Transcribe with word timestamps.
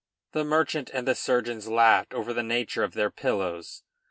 The 0.31 0.43
merchant 0.43 0.89
and 0.95 1.07
the 1.07 1.13
surgeons 1.13 1.67
laughed 1.67 2.15
over 2.15 2.33
the 2.33 2.41
nature 2.41 2.83
of 2.83 2.95
their 2.95 3.11
pillows. 3.11 3.83